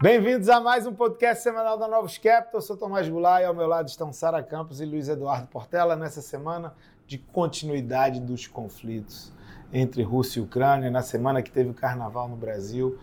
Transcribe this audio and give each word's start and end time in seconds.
Bem-vindos 0.00 0.48
a 0.48 0.60
mais 0.60 0.86
um 0.86 0.94
podcast 0.94 1.42
semanal 1.42 1.76
da 1.76 1.88
Novos 1.88 2.18
Capital. 2.18 2.52
Eu 2.54 2.60
sou 2.60 2.76
Tomás 2.76 3.08
Goulart 3.08 3.42
e 3.42 3.46
ao 3.46 3.52
meu 3.52 3.66
lado 3.66 3.88
estão 3.88 4.12
Sara 4.12 4.40
Campos 4.44 4.80
e 4.80 4.84
Luiz 4.84 5.08
Eduardo 5.08 5.48
Portela 5.48 5.96
nessa 5.96 6.22
semana 6.22 6.72
de 7.04 7.18
continuidade 7.18 8.20
dos 8.20 8.46
conflitos 8.46 9.32
entre 9.72 10.04
Rússia 10.04 10.38
e 10.38 10.42
Ucrânia, 10.44 10.88
na 10.88 11.02
semana 11.02 11.42
que 11.42 11.50
teve 11.50 11.70
o 11.70 11.74
carnaval 11.74 12.28
no 12.28 12.36
Brasil. 12.36 12.96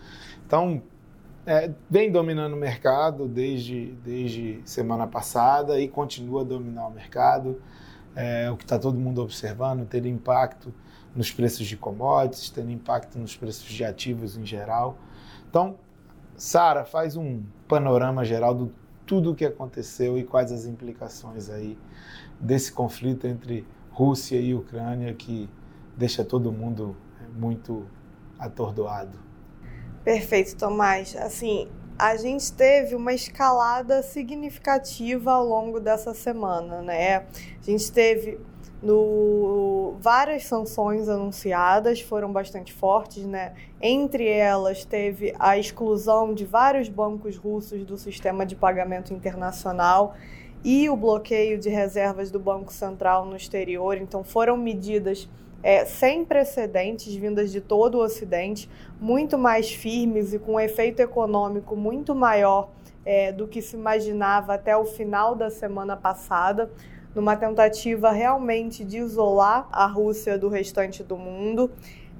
Então, 0.47 0.81
é, 1.45 1.69
vem 1.89 2.09
dominando 2.09 2.53
o 2.53 2.57
mercado 2.57 3.27
desde, 3.27 3.87
desde 4.01 4.61
semana 4.63 5.05
passada 5.05 5.77
e 5.77 5.89
continua 5.89 6.43
a 6.43 6.45
dominar 6.45 6.87
o 6.87 6.91
mercado. 6.91 7.61
É, 8.15 8.49
o 8.49 8.55
que 8.55 8.63
está 8.63 8.79
todo 8.79 8.97
mundo 8.97 9.21
observando, 9.21 9.85
ter 9.85 10.05
impacto 10.05 10.73
nos 11.13 11.29
preços 11.29 11.67
de 11.67 11.75
commodities, 11.75 12.49
tendo 12.49 12.71
impacto 12.71 13.19
nos 13.19 13.35
preços 13.35 13.65
de 13.65 13.83
ativos 13.83 14.37
em 14.37 14.45
geral. 14.45 14.97
Então, 15.49 15.77
Sara, 16.37 16.83
faz 16.83 17.15
um 17.15 17.43
panorama 17.67 18.25
geral 18.25 18.53
de 18.55 18.71
tudo 19.05 19.31
o 19.31 19.35
que 19.35 19.45
aconteceu 19.45 20.17
e 20.17 20.23
quais 20.23 20.51
as 20.51 20.65
implicações 20.65 21.49
aí 21.49 21.77
desse 22.39 22.71
conflito 22.71 23.27
entre 23.27 23.65
Rússia 23.91 24.39
e 24.39 24.53
Ucrânia 24.53 25.13
que 25.13 25.49
deixa 25.95 26.23
todo 26.23 26.51
mundo 26.51 26.95
muito 27.33 27.85
atordoado. 28.37 29.17
Perfeito, 30.03 30.55
Tomás. 30.57 31.15
Assim, 31.15 31.69
a 31.97 32.17
gente 32.17 32.51
teve 32.51 32.93
uma 32.93 33.13
escalada 33.13 34.03
significativa 34.03 35.31
ao 35.31 35.45
longo 35.45 35.79
dessa 35.79 36.13
semana, 36.13 36.81
né? 36.81 37.17
A 37.17 37.25
gente 37.61 37.91
teve 37.91 38.39
no, 38.85 39.95
várias 39.99 40.45
sanções 40.45 41.09
anunciadas 41.09 42.01
foram 42.01 42.31
bastante 42.31 42.71
fortes, 42.71 43.25
né? 43.25 43.53
Entre 43.81 44.27
elas 44.27 44.85
teve 44.85 45.33
a 45.39 45.57
exclusão 45.57 46.35
de 46.35 46.45
vários 46.45 46.87
bancos 46.87 47.35
russos 47.35 47.83
do 47.83 47.97
sistema 47.97 48.45
de 48.45 48.55
pagamento 48.55 49.11
internacional 49.11 50.13
e 50.63 50.87
o 50.87 50.95
bloqueio 50.95 51.57
de 51.57 51.67
reservas 51.67 52.29
do 52.29 52.39
Banco 52.39 52.71
Central 52.71 53.25
no 53.25 53.35
exterior. 53.35 53.97
Então 53.97 54.23
foram 54.23 54.55
medidas 54.55 55.27
é, 55.63 55.83
sem 55.83 56.23
precedentes 56.23 57.15
vindas 57.15 57.51
de 57.51 57.59
todo 57.59 57.95
o 57.95 58.03
Ocidente, 58.03 58.69
muito 59.01 59.35
mais 59.35 59.71
firmes 59.71 60.31
e 60.31 60.37
com 60.37 60.53
um 60.53 60.59
efeito 60.59 60.99
econômico 60.99 61.75
muito 61.75 62.13
maior 62.13 62.69
é, 63.03 63.31
do 63.31 63.47
que 63.47 63.63
se 63.63 63.75
imaginava 63.75 64.53
até 64.53 64.77
o 64.77 64.85
final 64.85 65.33
da 65.33 65.49
semana 65.49 65.97
passada 65.97 66.69
numa 67.15 67.35
tentativa 67.35 68.11
realmente 68.11 68.83
de 68.83 68.97
isolar 68.97 69.67
a 69.71 69.87
Rússia 69.87 70.37
do 70.37 70.49
restante 70.49 71.01
do 71.01 71.17
mundo. 71.17 71.71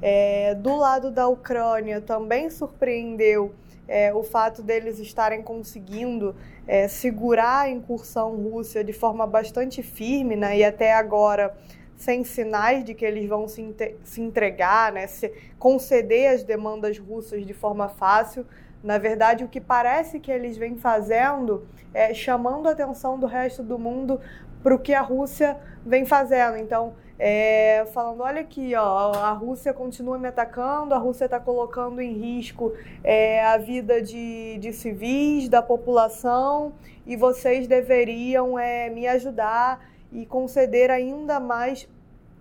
É, 0.02 0.56
do 0.56 0.76
lado 0.76 1.12
da 1.12 1.28
Ucrânia, 1.28 2.02
também 2.02 2.50
surpreendeu 2.50 3.54
é, 3.88 4.14
o 4.14 4.24
fato 4.24 4.62
deles 4.62 5.00
estarem 5.00 5.42
conseguindo 5.42 6.36
é, 6.68 6.88
segurar 6.88 7.62
a 7.62 7.70
incursão 7.70 8.36
russa 8.36 8.84
de 8.84 8.94
forma 8.94 9.28
bastante 9.28 9.84
firme, 9.84 10.36
né, 10.36 10.58
e 10.58 10.64
até 10.64 10.94
agora 10.94 11.56
sem 11.96 12.24
sinais 12.24 12.84
de 12.84 12.94
que 12.94 13.06
eles 13.06 13.28
vão 13.28 13.48
se, 13.48 13.74
se 14.04 14.22
entregar, 14.22 14.92
né, 14.92 15.08
se 15.08 15.32
conceder 15.58 16.34
as 16.34 16.44
demandas 16.44 16.98
russas 16.98 17.46
de 17.46 17.54
forma 17.54 17.88
fácil. 17.88 18.46
Na 18.84 18.98
verdade, 18.98 19.44
o 19.44 19.48
que 19.48 19.62
parece 19.62 20.20
que 20.20 20.32
eles 20.32 20.58
vêm 20.58 20.76
fazendo 20.76 21.66
é 21.94 22.14
chamando 22.14 22.68
a 22.68 22.72
atenção 22.72 23.18
do 23.18 23.26
resto 23.26 23.64
do 23.64 23.80
mundo 23.80 24.20
para 24.66 24.74
o 24.74 24.80
que 24.80 24.96
a 24.96 25.02
Rússia 25.02 25.60
vem 25.86 26.08
fazendo. 26.08 26.58
Então, 26.58 26.96
é, 27.20 27.86
falando, 27.94 28.22
olha 28.22 28.42
aqui, 28.42 28.74
ó, 28.74 29.12
a 29.14 29.32
Rússia 29.32 29.72
continua 29.72 30.18
me 30.18 30.28
atacando, 30.28 30.96
a 30.96 30.98
Rússia 30.98 31.26
está 31.26 31.40
colocando 31.40 32.02
em 32.02 32.14
risco 32.14 32.74
é, 33.04 33.46
a 33.46 33.60
vida 33.60 34.02
de, 34.02 34.58
de 34.58 34.74
civis, 34.74 35.48
da 35.48 35.62
população, 35.62 36.74
e 37.06 37.16
vocês 37.16 37.68
deveriam 37.68 38.58
é, 38.58 38.90
me 38.90 39.08
ajudar 39.08 39.88
e 40.12 40.26
conceder 40.26 40.90
ainda 40.90 41.40
mais 41.40 41.88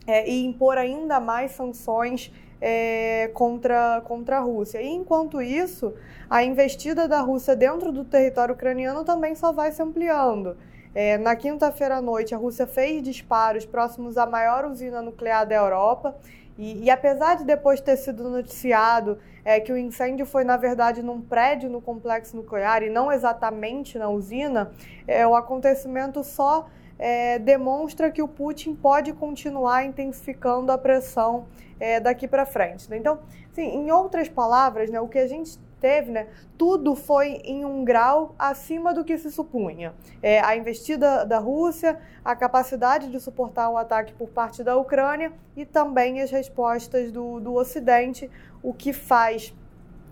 é, 0.07 0.27
e 0.27 0.47
impor 0.47 0.79
ainda 0.79 1.21
mais 1.21 1.51
sanções 1.51 2.33
é, 2.59 3.31
contra, 3.35 4.01
contra 4.07 4.39
a 4.39 4.41
Rússia. 4.41 4.81
E 4.81 4.89
enquanto 4.89 5.43
isso, 5.43 5.93
a 6.31 6.43
investida 6.43 7.07
da 7.07 7.21
Rússia 7.21 7.55
dentro 7.55 7.93
do 7.93 8.03
território 8.03 8.55
ucraniano 8.55 9.05
também 9.05 9.35
só 9.35 9.53
vai 9.53 9.73
se 9.73 9.83
ampliando. 9.83 10.57
É, 10.95 11.19
na 11.19 11.35
quinta-feira 11.35 11.97
à 11.97 12.01
noite, 12.01 12.35
a 12.35 12.39
Rússia 12.39 12.69
fez 12.69 13.03
disparos 13.03 13.67
próximos 13.67 14.17
à 14.17 14.25
maior 14.27 14.65
usina 14.65 15.03
nuclear 15.03 15.45
da 15.45 15.57
Europa. 15.57 16.17
E, 16.57 16.85
e 16.85 16.91
apesar 16.91 17.37
de 17.37 17.45
depois 17.45 17.81
ter 17.81 17.97
sido 17.97 18.31
noticiado 18.31 19.19
é, 19.45 19.59
que 19.59 19.73
o 19.73 19.77
incêndio 19.77 20.25
foi, 20.25 20.45
na 20.45 20.57
verdade, 20.57 21.03
num 21.03 21.21
prédio 21.21 21.69
no 21.69 21.81
complexo 21.81 22.37
nuclear 22.37 22.85
e 22.85 22.91
não 22.91 23.11
exatamente 23.11 23.99
na 23.99 24.09
usina, 24.09 24.71
é, 25.07 25.27
o 25.27 25.35
acontecimento 25.35 26.23
só 26.23 26.69
é, 26.97 27.41
demonstra 27.41 28.09
que 28.09 28.23
o 28.23 28.29
Putin 28.29 28.77
pode 28.77 29.13
continuar 29.13 29.85
intensificando 29.85 30.71
a 30.71 30.79
pressão 30.79 31.47
é, 31.79 32.01
daqui 32.01 32.27
para 32.27 32.47
frente. 32.47 32.89
Né? 32.91 32.97
Então, 32.97 33.19
assim, 33.51 33.63
em 33.63 33.91
outras 33.91 34.29
palavras, 34.29 34.91
né, 34.91 35.01
o 35.01 35.09
que 35.09 35.19
a 35.19 35.27
gente 35.27 35.59
teve, 35.81 36.11
né, 36.11 36.29
tudo 36.57 36.95
foi 36.95 37.43
em 37.45 37.65
um 37.65 37.85
grau 37.85 38.35
acima 38.39 38.95
do 38.95 39.05
que 39.05 39.19
se 39.19 39.31
supunha. 39.31 39.93
É, 40.23 40.41
a 40.41 40.57
investida 40.57 41.25
da 41.25 41.39
Rússia, 41.39 41.99
a 42.25 42.35
capacidade 42.35 43.11
de 43.11 43.21
suportar 43.21 43.69
o 43.69 43.77
ataque 43.77 44.13
por 44.15 44.29
parte 44.29 44.63
da 44.63 44.77
Ucrânia 44.77 45.33
e 45.57 45.67
também 45.67 46.21
as 46.21 46.31
respostas 46.31 47.13
do, 47.13 47.39
do 47.39 47.55
Ocidente, 47.55 48.31
o 48.63 48.73
que 48.73 48.93
faz 48.93 49.55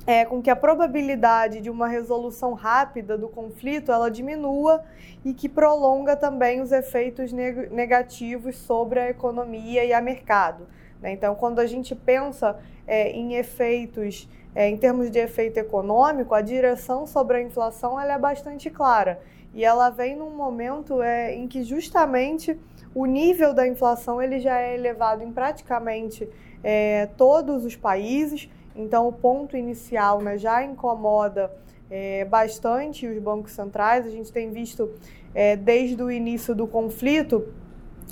é, 0.06 0.24
com 0.24 0.42
que 0.42 0.50
a 0.50 0.56
probabilidade 0.56 1.60
de 1.60 1.70
uma 1.70 1.86
resolução 1.86 2.54
rápida 2.54 3.16
do 3.16 3.28
conflito 3.28 3.92
ela 3.92 4.10
diminua 4.10 4.82
e 5.24 5.32
que 5.32 5.48
prolonga 5.48 6.16
também 6.16 6.60
os 6.60 6.72
efeitos 6.72 7.32
neg 7.32 7.68
negativos 7.70 8.56
sobre 8.56 8.98
a 8.98 9.10
economia 9.10 9.84
e 9.84 9.92
a 9.92 10.00
mercado. 10.00 10.66
Né? 11.02 11.12
Então, 11.12 11.34
quando 11.34 11.58
a 11.58 11.66
gente 11.66 11.94
pensa 11.94 12.56
é, 12.86 13.10
em 13.10 13.34
efeitos 13.34 14.28
é, 14.54 14.68
em 14.68 14.76
termos 14.76 15.10
de 15.10 15.18
efeito 15.18 15.58
econômico, 15.58 16.34
a 16.34 16.40
direção 16.40 17.06
sobre 17.06 17.38
a 17.38 17.42
inflação 17.42 17.98
ela 17.98 18.14
é 18.14 18.18
bastante 18.18 18.68
clara. 18.70 19.20
E 19.54 19.64
ela 19.64 19.90
vem 19.90 20.16
num 20.16 20.30
momento 20.30 21.02
é, 21.02 21.34
em 21.34 21.46
que 21.46 21.62
justamente 21.62 22.58
o 22.94 23.06
nível 23.06 23.54
da 23.54 23.66
inflação 23.66 24.20
ele 24.20 24.38
já 24.40 24.58
é 24.60 24.74
elevado 24.74 25.22
em 25.22 25.32
praticamente 25.32 26.28
é, 26.62 27.06
todos 27.16 27.64
os 27.64 27.76
países. 27.76 28.48
Então, 28.74 29.08
o 29.08 29.12
ponto 29.12 29.56
inicial 29.56 30.20
né, 30.20 30.38
já 30.38 30.62
incomoda 30.62 31.50
é, 31.90 32.24
bastante 32.24 33.06
os 33.06 33.18
bancos 33.18 33.52
centrais. 33.52 34.06
A 34.06 34.10
gente 34.10 34.32
tem 34.32 34.50
visto 34.50 34.90
é, 35.34 35.56
desde 35.56 36.02
o 36.02 36.10
início 36.10 36.54
do 36.54 36.66
conflito 36.66 37.46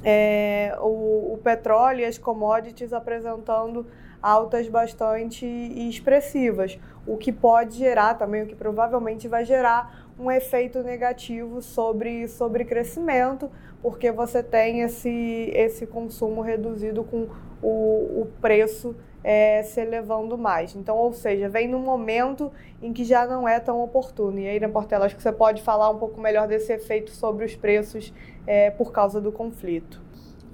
é, 0.04 0.76
o, 0.80 1.34
o 1.34 1.40
petróleo 1.42 2.00
e 2.00 2.04
as 2.04 2.18
commodities 2.18 2.92
apresentando 2.92 3.86
altas 4.22 4.68
bastante 4.68 5.46
expressivas, 5.46 6.78
o 7.06 7.16
que 7.16 7.32
pode 7.32 7.76
gerar 7.76 8.14
também, 8.14 8.42
o 8.42 8.46
que 8.46 8.54
provavelmente 8.54 9.26
vai 9.28 9.44
gerar 9.44 10.06
um 10.18 10.30
efeito 10.30 10.82
negativo 10.82 11.62
sobre, 11.62 12.28
sobre 12.28 12.64
crescimento, 12.64 13.50
porque 13.82 14.12
você 14.12 14.42
tem 14.42 14.82
esse, 14.82 15.50
esse 15.54 15.86
consumo 15.86 16.42
reduzido 16.42 17.02
com 17.02 17.28
o, 17.62 18.22
o 18.22 18.28
preço 18.40 18.94
é, 19.22 19.62
se 19.62 19.80
elevando 19.80 20.36
mais. 20.36 20.74
Então, 20.74 20.96
ou 20.96 21.12
seja, 21.12 21.48
vem 21.48 21.68
num 21.68 21.80
momento 21.80 22.50
em 22.82 22.92
que 22.92 23.04
já 23.04 23.26
não 23.26 23.48
é 23.48 23.60
tão 23.60 23.82
oportuno. 23.82 24.38
E 24.38 24.48
aí, 24.48 24.60
né, 24.60 24.68
Portela, 24.68 25.06
acho 25.06 25.16
que 25.16 25.22
você 25.22 25.32
pode 25.32 25.62
falar 25.62 25.90
um 25.90 25.98
pouco 25.98 26.20
melhor 26.20 26.48
desse 26.48 26.72
efeito 26.72 27.10
sobre 27.10 27.44
os 27.44 27.54
preços 27.54 28.12
é, 28.46 28.70
por 28.70 28.92
causa 28.92 29.20
do 29.20 29.30
conflito. 29.30 30.00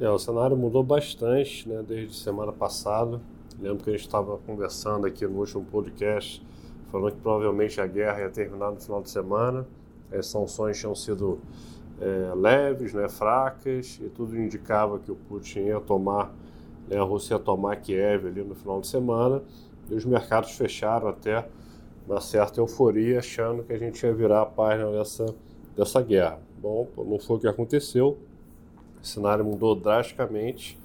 É, 0.00 0.08
o 0.10 0.18
cenário 0.18 0.56
mudou 0.56 0.82
bastante 0.82 1.68
né, 1.68 1.82
desde 1.86 2.14
semana 2.16 2.52
passada. 2.52 3.20
Lembro 3.58 3.82
que 3.82 3.90
a 3.90 3.92
gente 3.92 4.04
estava 4.04 4.36
conversando 4.38 5.06
aqui 5.06 5.26
no 5.26 5.38
último 5.38 5.64
podcast, 5.64 6.46
falando 6.90 7.14
que 7.14 7.20
provavelmente 7.20 7.80
a 7.80 7.86
guerra 7.86 8.20
ia 8.20 8.30
terminar 8.30 8.70
no 8.70 8.80
final 8.80 9.00
de 9.00 9.08
semana. 9.08 9.66
As 10.12 10.26
sanções 10.26 10.78
tinham 10.78 10.94
sido 10.94 11.40
é, 12.00 12.34
leves, 12.34 12.92
né, 12.92 13.08
fracas, 13.08 13.98
e 14.02 14.08
tudo 14.08 14.38
indicava 14.38 14.98
que 14.98 15.10
o 15.10 15.16
Putin 15.16 15.60
ia 15.60 15.80
tomar, 15.80 16.30
né, 16.88 16.98
a 16.98 17.02
Rússia 17.02 17.34
ia 17.34 17.38
tomar 17.38 17.76
Kiev 17.76 18.26
ali 18.26 18.42
no 18.42 18.54
final 18.54 18.80
de 18.80 18.86
semana. 18.86 19.42
E 19.90 19.94
os 19.94 20.04
mercados 20.04 20.50
fecharam 20.52 21.08
até 21.08 21.46
uma 22.06 22.20
certa 22.20 22.60
euforia, 22.60 23.18
achando 23.18 23.62
que 23.62 23.72
a 23.72 23.78
gente 23.78 24.04
ia 24.04 24.12
virar 24.12 24.42
a 24.42 24.46
página 24.46 24.90
dessa, 24.90 25.26
dessa 25.76 26.00
guerra. 26.00 26.40
Bom, 26.58 26.88
não 26.96 27.18
foi 27.18 27.36
o 27.36 27.40
que 27.40 27.48
aconteceu. 27.48 28.18
O 29.02 29.06
cenário 29.06 29.44
mudou 29.44 29.74
drasticamente. 29.74 30.78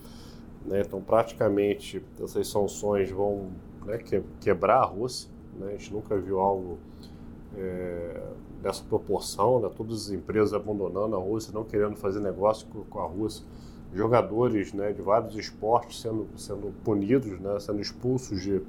Né? 0.66 0.82
Então, 0.82 1.02
praticamente, 1.02 2.04
essas 2.22 2.48
sanções 2.48 3.10
vão 3.10 3.50
né, 3.86 3.98
que, 3.98 4.22
quebrar 4.40 4.80
a 4.82 4.86
Rússia. 4.86 5.30
Né? 5.58 5.68
A 5.68 5.72
gente 5.72 5.94
nunca 5.94 6.18
viu 6.18 6.40
algo 6.40 6.78
é, 7.56 8.22
dessa 8.62 8.84
proporção, 8.84 9.60
né? 9.60 9.70
todas 9.76 10.08
as 10.08 10.12
empresas 10.12 10.54
abandonando 10.54 11.16
a 11.16 11.20
Rússia, 11.20 11.52
não 11.54 11.64
querendo 11.64 11.96
fazer 11.96 12.20
negócio 12.20 12.68
com, 12.90 13.00
a 13.00 13.06
Rússia. 13.06 13.46
Jogadores 13.94 14.74
né, 14.74 14.94
de 14.94 15.02
vários 15.02 15.36
esportes 15.36 16.02
sendo, 16.02 16.28
sendo 16.38 16.74
punidos, 16.84 17.40
né, 17.40 17.60
sendo 17.60 17.82
expulsos 17.82 18.42
de, 18.42 18.62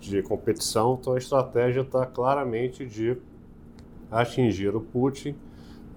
de 0.00 0.22
competição. 0.22 0.98
Então, 1.00 1.14
a 1.14 1.18
estratégia 1.18 1.80
está 1.80 2.06
claramente 2.06 2.86
de 2.86 3.16
atingir 4.10 4.74
o 4.74 4.80
Putin, 4.80 5.34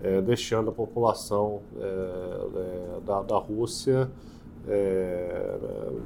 é, 0.02 0.22
deixando 0.22 0.70
a 0.70 0.74
população 0.74 1.62
é, 1.80 2.98
é 2.98 3.02
da, 3.06 3.22
da 3.22 3.38
Rússia 3.38 4.10
é, 4.68 5.58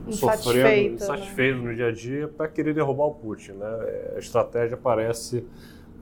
sofrendo, 0.09 0.95
insatisfeito 0.95 1.59
né? 1.59 1.69
no 1.69 1.75
dia 1.75 1.87
a 1.87 1.91
dia 1.91 2.27
para 2.27 2.47
querer 2.47 2.73
derrubar 2.73 3.05
o 3.05 3.13
Putin. 3.13 3.53
Né? 3.53 3.67
A 4.15 4.19
estratégia 4.19 4.77
parece 4.77 5.45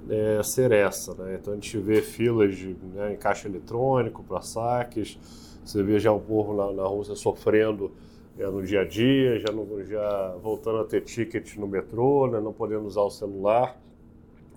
é, 0.09 0.41
ser 0.43 0.71
essa. 0.71 1.13
Né? 1.15 1.37
Então 1.39 1.53
a 1.53 1.55
gente 1.55 1.77
vê 1.77 2.01
filas 2.01 2.55
de, 2.55 2.75
né, 2.93 3.13
em 3.13 3.17
caixa 3.17 3.47
eletrônico 3.47 4.23
para 4.23 4.41
saques, 4.41 5.19
você 5.65 5.81
vê 5.81 5.99
já 5.99 6.11
o 6.11 6.19
povo 6.19 6.53
na, 6.53 6.71
na 6.71 6.87
Rússia 6.87 7.15
sofrendo 7.15 7.91
é, 8.37 8.45
no 8.45 8.61
dia 8.61 8.81
a 8.81 8.85
dia, 8.85 9.39
já, 9.39 9.47
já 9.85 10.35
voltando 10.41 10.79
a 10.79 10.85
ter 10.85 11.01
ticket 11.01 11.55
no 11.55 11.67
metrô, 11.67 12.27
né, 12.27 12.39
não 12.39 12.53
podendo 12.53 12.85
usar 12.85 13.01
o 13.01 13.09
celular. 13.09 13.81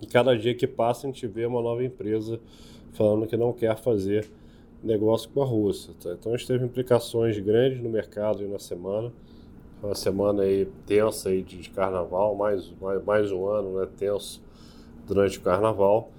E 0.01 0.07
cada 0.07 0.37
dia 0.37 0.53
que 0.53 0.67
passa 0.67 1.07
a 1.07 1.09
gente 1.09 1.25
vê 1.27 1.45
uma 1.45 1.61
nova 1.61 1.83
empresa 1.83 2.39
falando 2.93 3.27
que 3.27 3.35
não 3.35 3.51
quer 3.51 3.75
fazer 3.77 4.29
negócio 4.83 5.29
com 5.29 5.41
a 5.41 5.45
Rússia. 5.45 5.93
Tá? 6.01 6.13
Então 6.13 6.33
a 6.33 6.37
gente 6.37 6.47
teve 6.47 6.63
implicações 6.63 7.37
grandes 7.39 7.81
no 7.81 7.89
mercado 7.89 8.47
na 8.47 8.59
semana. 8.59 9.11
Foi 9.81 9.89
uma 9.89 9.95
semana 9.95 10.43
aí 10.43 10.65
tensa 10.85 11.29
aí 11.29 11.41
de 11.41 11.69
carnaval, 11.69 12.35
mais, 12.35 12.71
mais, 12.81 13.03
mais 13.03 13.31
um 13.31 13.47
ano 13.47 13.79
né, 13.79 13.87
tenso 13.97 14.41
durante 15.07 15.37
o 15.37 15.41
carnaval. 15.41 16.11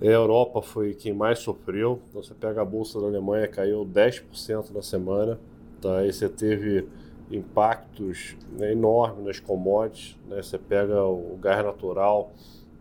A 0.00 0.04
Europa 0.04 0.60
foi 0.60 0.94
quem 0.94 1.12
mais 1.12 1.38
sofreu. 1.38 2.00
Então 2.08 2.22
você 2.22 2.34
pega 2.34 2.60
a 2.60 2.64
bolsa 2.64 3.00
da 3.00 3.06
Alemanha, 3.06 3.46
caiu 3.48 3.86
10% 3.86 4.72
na 4.72 4.82
semana. 4.82 5.38
Tá? 5.80 5.98
Aí 5.98 6.12
você 6.12 6.28
teve 6.28 6.88
impactos 7.30 8.36
né, 8.52 8.72
enormes 8.72 9.24
nas 9.24 9.40
commodities. 9.40 10.16
Né? 10.28 10.42
Você 10.42 10.58
pega 10.58 11.02
o 11.02 11.38
gás 11.40 11.64
natural 11.64 12.32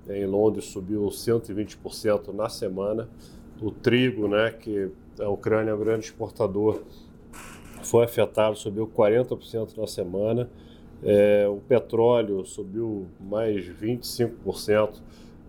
né, 0.05 0.19
em 0.19 0.25
Londres 0.25 0.65
subiu 0.65 1.03
120% 1.03 2.33
na 2.33 2.49
semana. 2.49 3.09
O 3.61 3.71
trigo, 3.71 4.27
né, 4.27 4.51
que 4.51 4.91
a 5.19 5.29
Ucrânia 5.29 5.71
é 5.71 5.73
um 5.73 5.79
grande 5.79 6.05
exportador, 6.05 6.81
foi 7.83 8.05
afetado, 8.05 8.57
subiu 8.57 8.87
40% 8.87 9.77
na 9.77 9.87
semana. 9.87 10.49
É, 11.03 11.47
o 11.47 11.57
petróleo 11.57 12.45
subiu 12.45 13.07
mais 13.19 13.65
25% 13.65 15.01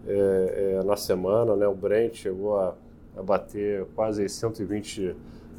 é, 0.07 0.79
é, 0.81 0.85
na 0.85 0.97
semana, 0.97 1.57
né? 1.57 1.67
o 1.67 1.75
Brent 1.75 2.15
chegou 2.15 2.59
a, 2.59 2.75
a 3.17 3.23
bater 3.23 3.87
quase 3.95 4.29
120 4.29 5.17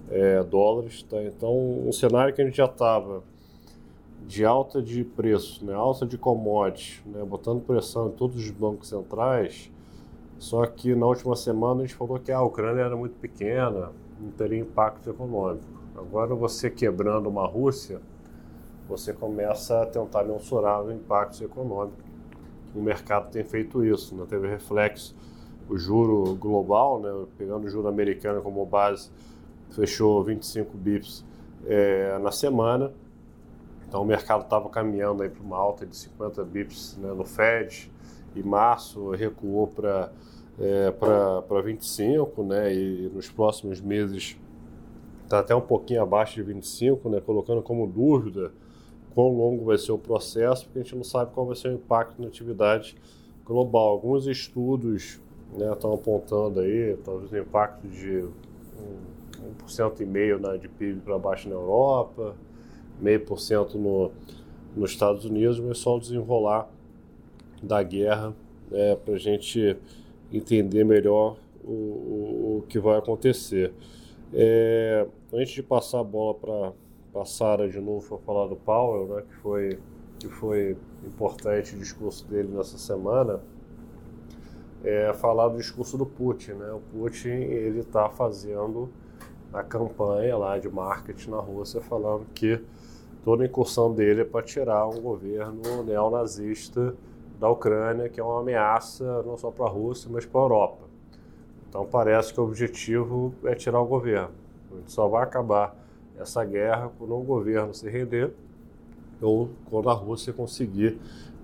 é, 0.10 0.44
dólares. 0.44 1.04
Tá? 1.04 1.22
Então, 1.24 1.54
um 1.88 1.92
cenário 1.92 2.34
que 2.34 2.42
a 2.42 2.46
gente 2.46 2.58
já 2.58 2.66
estava 2.66 3.24
de 4.28 4.44
alta 4.44 4.82
de 4.82 5.04
preço, 5.04 5.66
né? 5.66 5.74
alta 5.74 6.06
de 6.06 6.18
commodities, 6.18 7.02
né? 7.06 7.24
botando 7.24 7.62
pressão 7.62 8.08
em 8.08 8.12
todos 8.12 8.38
os 8.38 8.52
bancos 8.52 8.90
centrais, 8.90 9.72
só 10.38 10.66
que 10.66 10.96
na 10.96 11.06
última 11.06 11.36
semana 11.36 11.82
a 11.84 11.86
gente 11.86 11.96
falou 11.96 12.20
que 12.20 12.32
a 12.32 12.42
Ucrânia 12.42 12.82
era 12.82 12.96
muito 12.96 13.16
pequena, 13.16 13.92
não 14.20 14.32
teria 14.32 14.60
impacto 14.60 15.10
econômico. 15.10 15.64
Agora 15.96 16.36
você 16.36 16.70
quebrando 16.70 17.30
uma 17.30 17.48
Rússia, 17.48 18.02
você 18.88 19.14
começa 19.14 19.82
a 19.82 19.86
tentar 19.86 20.24
mensurar 20.24 20.84
o 20.84 20.92
impacto 20.92 21.44
econômico. 21.44 22.05
O 22.76 22.82
mercado 22.82 23.32
tem 23.32 23.44
feito 23.44 23.84
isso, 23.84 24.16
né? 24.16 24.26
teve 24.28 24.48
reflexo. 24.48 25.16
O 25.70 25.78
juro 25.78 26.36
global, 26.36 27.00
né? 27.00 27.26
pegando 27.38 27.66
o 27.66 27.70
juro 27.70 27.88
americano 27.88 28.42
como 28.42 28.64
base, 28.66 29.10
fechou 29.72 30.24
25 30.24 30.78
bips 30.78 31.26
é, 31.66 32.18
na 32.20 32.32
semana. 32.32 32.92
Então 33.88 34.02
o 34.02 34.06
mercado 34.06 34.44
estava 34.44 34.70
caminhando 34.70 35.28
para 35.30 35.44
uma 35.44 35.58
alta 35.58 35.86
de 35.86 35.96
50 35.96 36.44
bips 36.44 36.98
né, 36.98 37.14
no 37.14 37.24
Fed, 37.24 37.92
e 38.36 38.44
março 38.44 39.12
recuou 39.12 39.68
para 39.68 40.12
é, 40.60 40.92
para 40.92 41.62
25, 41.62 42.44
né? 42.44 42.74
E 42.74 43.10
nos 43.14 43.30
próximos 43.30 43.82
meses 43.82 44.38
está 45.24 45.40
até 45.40 45.56
um 45.56 45.62
pouquinho 45.62 46.02
abaixo 46.02 46.36
de 46.36 46.44
25, 46.44 47.10
né? 47.10 47.22
Colocando 47.22 47.62
como 47.62 47.88
dúvida 47.88 48.52
quão 49.16 49.30
longo 49.30 49.64
vai 49.64 49.78
ser 49.78 49.94
o 49.94 49.98
processo, 49.98 50.66
porque 50.66 50.80
a 50.80 50.84
gente 50.84 50.96
não 50.96 51.04
sabe 51.04 51.34
qual 51.34 51.46
vai 51.48 51.56
ser 51.56 51.70
o 51.70 51.74
impacto 51.74 52.22
na 52.22 52.28
atividade 52.28 52.98
global. 53.46 53.88
Alguns 53.88 54.28
estudos 54.28 55.22
né, 55.58 55.72
estão 55.72 55.94
apontando 55.94 56.60
aí 56.60 56.98
talvez 57.04 57.32
um 57.32 57.38
impacto 57.38 57.88
de 57.88 58.26
1,5% 59.66 60.40
né, 60.40 60.58
de 60.58 60.68
PIB 60.68 61.00
para 61.00 61.18
baixo 61.18 61.48
na 61.48 61.56
Europa, 61.56 62.36
meio 63.00 63.22
por 63.22 63.40
cento 63.40 63.78
no, 63.78 64.12
nos 64.76 64.92
Estados 64.92 65.24
Unidos, 65.24 65.60
mas 65.62 65.78
só 65.78 65.96
o 65.96 66.00
desenrolar 66.00 66.70
da 67.64 67.82
guerra 67.82 68.36
né, 68.70 68.98
para 68.98 69.14
a 69.14 69.18
gente 69.18 69.78
entender 70.32 70.84
melhor 70.84 71.38
o, 71.64 71.72
o, 71.72 72.58
o 72.58 72.66
que 72.68 72.80
vai 72.80 72.98
acontecer. 72.98 73.74
É, 74.34 75.08
antes 75.32 75.54
de 75.54 75.64
passar 75.64 76.02
a 76.02 76.04
bola 76.04 76.34
para 76.34 76.74
a 77.22 77.26
Sara 77.26 77.70
de 77.70 77.80
novo 77.80 78.08
para 78.08 78.18
falar 78.20 78.48
do 78.48 78.56
Powell, 78.56 79.08
né, 79.08 79.24
que, 79.28 79.36
foi, 79.36 79.80
que 80.20 80.28
foi 80.28 80.78
importante 81.06 81.76
o 81.76 81.80
discurso 81.80 82.26
dele 82.28 82.50
nessa 82.50 82.78
semana, 82.78 83.42
é 84.84 85.14
falar 85.14 85.48
do 85.48 85.58
discurso 85.58 85.98
do 85.98 86.06
Putin. 86.06 86.52
Né? 86.54 86.72
O 86.72 86.80
Putin 86.80 87.30
ele 87.30 87.80
está 87.80 88.10
fazendo 88.10 88.90
a 89.52 89.64
campanha 89.64 90.38
lá 90.38 90.58
de 90.60 90.70
marketing 90.70 91.32
na 91.32 91.40
Rússia 91.40 91.82
falando 91.82 92.26
que 92.34 92.62
toda 93.24 93.46
incursão 93.46 93.94
dele 93.94 94.22
é 94.22 94.26
para 94.26 94.46
tirar 94.46 94.88
um 94.88 95.02
governo 95.02 95.84
neonazista 95.84 96.96
da 97.40 97.50
Ucrânia, 97.50 98.08
que 98.10 98.20
é 98.20 98.24
uma 98.24 98.42
ameaça 98.42 99.24
não 99.24 99.38
só 99.38 99.52
para 99.52 99.66
a 99.66 99.70
Rússia, 99.70 100.10
mas 100.12 100.26
para 100.26 100.40
a 100.40 100.44
Europa. 100.44 100.84
Então 101.68 101.86
parece 101.86 102.34
que 102.34 102.40
o 102.40 102.44
objetivo 102.44 103.34
é 103.44 103.56
tirar 103.56 103.82
o 103.82 103.86
governo. 103.86 104.32
A 104.72 104.76
gente 104.76 104.92
só 104.92 105.08
vai 105.08 105.24
acabar 105.24 105.76
essa 106.20 106.44
guerra 106.44 106.92
quando 106.98 107.16
o 107.16 107.22
governo 107.22 107.74
se 107.74 107.90
render 107.90 108.32
ou 109.22 109.50
quando 109.70 109.90
a 109.90 109.94
Rússia 109.94 110.34
conseguir 110.34 110.98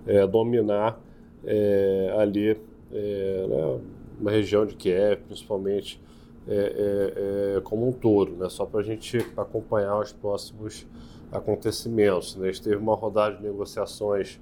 é, 0.06 0.26
dominar 0.26 1.00
é, 1.44 2.14
ali 2.18 2.58
é, 2.92 3.46
né, 3.48 3.80
uma 4.20 4.30
região 4.30 4.64
de 4.66 4.74
Kiev, 4.76 5.22
principalmente 5.26 6.00
é, 6.46 6.54
é, 6.54 7.56
é, 7.56 7.60
como 7.60 7.88
um 7.88 7.92
todo, 7.92 8.32
né, 8.32 8.48
só 8.48 8.66
para 8.66 8.80
a 8.80 8.82
gente 8.82 9.18
acompanhar 9.36 9.98
os 9.98 10.12
próximos 10.12 10.86
acontecimentos. 11.30 12.36
Né. 12.36 12.48
A 12.48 12.52
gente 12.52 12.62
teve 12.62 12.76
uma 12.76 12.94
rodada 12.94 13.36
de 13.36 13.42
negociações 13.42 14.40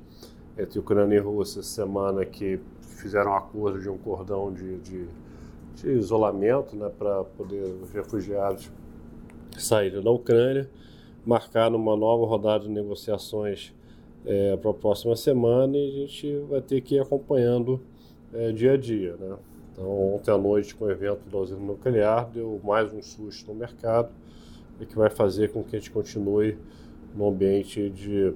entre 0.58 0.78
Ucrânia 0.78 1.16
e 1.16 1.20
Rússia 1.20 1.62
semana 1.62 2.24
que 2.24 2.60
fizeram 2.80 3.32
um 3.32 3.36
acordo 3.36 3.80
de 3.80 3.88
um 3.88 3.96
cordão 3.96 4.52
de, 4.52 4.78
de, 4.78 5.06
de 5.76 5.90
isolamento 5.92 6.76
né, 6.76 6.90
para 6.98 7.24
poder 7.24 7.62
os 7.82 7.90
refugiados 7.92 8.70
saírem 9.62 10.02
da 10.02 10.10
Ucrânia, 10.10 10.68
marcar 11.24 11.74
uma 11.74 11.96
nova 11.96 12.26
rodada 12.26 12.64
de 12.64 12.70
negociações 12.70 13.74
é, 14.24 14.56
para 14.56 14.70
a 14.70 14.74
próxima 14.74 15.16
semana 15.16 15.76
e 15.76 16.04
a 16.04 16.06
gente 16.06 16.36
vai 16.48 16.60
ter 16.60 16.80
que 16.80 16.96
ir 16.96 17.00
acompanhando 17.00 17.80
é, 18.32 18.52
dia 18.52 18.72
a 18.72 18.76
dia. 18.76 19.16
Né? 19.16 19.36
Então, 19.72 20.14
ontem 20.14 20.30
à 20.30 20.38
noite, 20.38 20.74
com 20.74 20.84
o 20.84 20.90
evento 20.90 21.28
da 21.30 21.38
usina 21.38 21.60
nuclear, 21.60 22.28
deu 22.30 22.60
mais 22.62 22.92
um 22.92 23.02
susto 23.02 23.52
no 23.52 23.58
mercado 23.58 24.10
e 24.80 24.86
que 24.86 24.96
vai 24.96 25.10
fazer 25.10 25.52
com 25.52 25.62
que 25.62 25.76
a 25.76 25.78
gente 25.78 25.90
continue 25.90 26.58
no 27.14 27.28
ambiente 27.28 27.90
de 27.90 28.34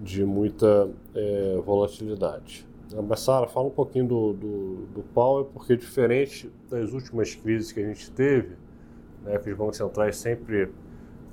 de 0.00 0.24
muita 0.24 0.90
é, 1.14 1.60
volatilidade. 1.64 2.66
Mas, 3.06 3.20
Sara, 3.20 3.46
fala 3.46 3.68
um 3.68 3.72
pouquinho 3.72 4.06
do, 4.06 4.32
do, 4.32 4.74
do 4.94 5.02
Powell, 5.14 5.44
porque 5.44 5.76
diferente 5.76 6.50
das 6.68 6.92
últimas 6.92 7.34
crises 7.34 7.70
que 7.70 7.80
a 7.80 7.86
gente 7.86 8.10
teve, 8.10 8.56
né, 9.22 9.38
que 9.38 9.50
os 9.50 9.56
bancos 9.56 9.76
centrais 9.76 10.16
sempre 10.16 10.70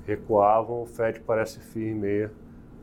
recuavam, 0.06 0.82
o 0.82 0.86
Fed 0.86 1.20
parece 1.20 1.60
firme 1.60 2.28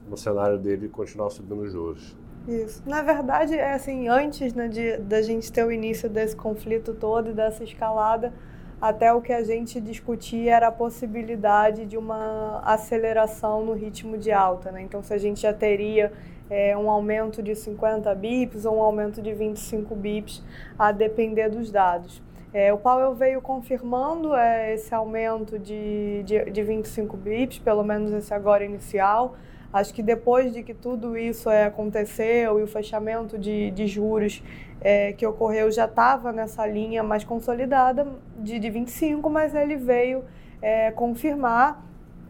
no 0.08 0.16
cenário 0.16 0.58
dele 0.58 0.88
continuar 0.88 1.30
subindo 1.30 1.68
juros. 1.68 2.16
Isso. 2.48 2.84
Na 2.86 3.02
verdade, 3.02 3.56
é 3.56 3.74
assim, 3.74 4.08
antes 4.08 4.54
né, 4.54 4.68
de 4.68 4.98
da 4.98 5.22
gente 5.22 5.52
ter 5.52 5.66
o 5.66 5.72
início 5.72 6.08
desse 6.08 6.36
conflito 6.36 6.94
todo 6.94 7.32
e 7.32 7.34
dessa 7.34 7.64
escalada, 7.64 8.32
até 8.80 9.12
o 9.12 9.22
que 9.22 9.34
a 9.34 9.44
gente 9.44 9.82
discutia 9.82 10.56
era 10.56 10.68
a 10.68 10.72
possibilidade 10.72 11.86
de 11.86 11.98
uma 11.98 12.62
aceleração 12.64 13.66
no 13.66 13.74
ritmo 13.74 14.18
de 14.18 14.32
alta. 14.32 14.72
Né? 14.72 14.82
Então, 14.84 15.02
se 15.02 15.12
a 15.14 15.18
gente 15.18 15.42
já 15.42 15.54
teria 15.54 16.12
é, 16.50 16.78
um 16.78 16.90
aumento 16.90 17.42
de 17.42 17.56
50 17.56 18.14
bips 18.14 18.66
ou 18.66 18.78
um 18.78 18.82
aumento 18.82 19.22
de 19.22 19.34
25 19.34 19.96
bips, 19.96 20.44
a 20.78 20.92
depender 20.92 21.50
dos 21.50 21.72
dados. 21.72 22.22
É, 22.58 22.72
o 22.72 22.78
Powell 22.78 23.14
veio 23.14 23.42
confirmando 23.42 24.34
é, 24.34 24.74
esse 24.74 24.96
aumento 24.96 25.60
de, 25.60 26.24
de, 26.24 26.50
de 26.50 26.64
25 26.64 27.18
bips, 27.18 27.60
pelo 27.60 27.84
menos 27.84 28.14
esse 28.14 28.34
agora 28.34 28.64
inicial. 28.64 29.36
Acho 29.74 29.94
que 29.94 30.02
depois 30.02 30.54
de 30.54 30.64
que 30.64 30.74
tudo 30.74 31.18
isso 31.18 31.50
é, 31.50 31.66
aconteceu 31.66 32.58
e 32.58 32.64
o 32.64 32.68
fechamento 32.68 33.38
de, 33.38 33.72
de 33.72 33.86
juros 33.88 34.42
é, 34.80 35.12
que 35.12 35.28
ocorreu 35.28 35.70
já 35.70 35.84
estava 35.84 36.32
nessa 36.32 36.66
linha 36.66 37.04
mais 37.04 37.26
consolidada 37.26 38.08
de, 38.40 38.58
de 38.58 38.70
25, 38.70 39.30
mas 39.30 39.54
ele 39.54 39.76
veio 39.76 40.24
é, 40.62 40.92
confirmar 40.92 41.86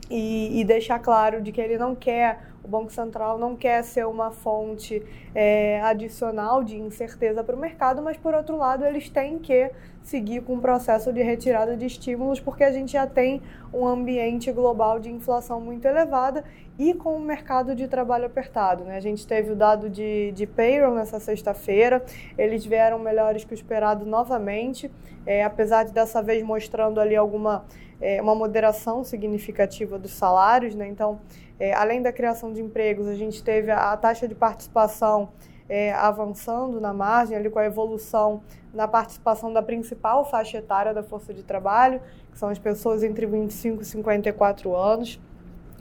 e, 0.09 0.59
e, 0.59 0.63
deixar 0.63 0.97
claro 0.97 1.39
de 1.39 1.51
que 1.51 1.61
ele 1.61 1.77
não 1.77 1.93
quer 1.93 2.39
O 2.65 2.67
Banco 2.67 2.91
Central 2.91 3.37
não 3.37 3.55
quer 3.55 3.83
ser 3.83 4.07
uma 4.07 4.31
fonte 4.31 5.03
é, 5.35 5.79
adicional 5.81 6.63
de 6.63 6.75
incerteza 6.75 7.43
para 7.43 7.55
o 7.55 7.59
mercado, 7.59 8.01
mas, 8.01 8.17
por 8.17 8.33
outro 8.33 8.57
lado, 8.57 8.83
eles 8.83 9.07
têm 9.07 9.37
que 9.37 9.69
seguir 10.01 10.41
com 10.41 10.55
o 10.55 10.59
processo 10.59 11.13
de 11.13 11.21
retirada 11.21 11.77
de 11.77 11.85
estímulos, 11.85 12.39
porque 12.39 12.63
a 12.63 12.71
gente 12.71 12.93
já 12.93 13.05
tem 13.05 13.39
um 13.71 13.85
ambiente 13.85 14.51
global 14.51 14.99
de 14.99 15.11
inflação 15.11 15.61
muito 15.61 15.85
elevada 15.85 16.43
e 16.77 16.93
com 16.93 17.15
o 17.15 17.19
mercado 17.19 17.75
de 17.75 17.87
trabalho 17.87 18.25
apertado. 18.25 18.83
Né? 18.83 18.97
A 18.97 18.99
gente 18.99 19.25
teve 19.25 19.51
o 19.51 19.55
dado 19.55 19.89
de, 19.89 20.31
de 20.33 20.45
payroll 20.45 20.95
nessa 20.95 21.19
sexta-feira, 21.19 22.03
eles 22.37 22.65
vieram 22.65 22.99
melhores 22.99 23.43
que 23.43 23.53
o 23.53 23.55
esperado 23.55 24.05
novamente, 24.05 24.91
é, 25.25 25.43
apesar 25.43 25.83
de 25.83 25.93
dessa 25.93 26.21
vez 26.21 26.43
mostrando 26.43 26.99
ali 26.99 27.15
alguma 27.15 27.65
é, 28.01 28.21
uma 28.21 28.35
moderação 28.35 29.03
significativa 29.03 29.97
dos 29.97 30.11
salários. 30.11 30.75
Né? 30.75 30.87
Então, 30.87 31.19
é, 31.59 31.73
além 31.73 32.01
da 32.01 32.11
criação 32.11 32.51
de 32.51 32.61
empregos, 32.61 33.07
a 33.07 33.15
gente 33.15 33.43
teve 33.43 33.71
a, 33.71 33.91
a 33.91 33.97
taxa 33.97 34.27
de 34.27 34.35
participação 34.35 35.29
é, 35.67 35.93
avançando 35.93 36.79
na 36.79 36.93
margem, 36.93 37.35
ali 37.35 37.49
com 37.49 37.59
a 37.59 37.65
evolução 37.65 38.41
na 38.73 38.87
participação 38.87 39.51
da 39.53 39.61
principal 39.61 40.25
faixa 40.25 40.57
etária 40.57 40.93
da 40.93 41.01
força 41.01 41.33
de 41.33 41.43
trabalho, 41.43 42.01
que 42.31 42.37
são 42.37 42.49
as 42.49 42.59
pessoas 42.59 43.03
entre 43.03 43.25
25 43.25 43.81
e 43.81 43.85
54 43.85 44.75
anos. 44.75 45.19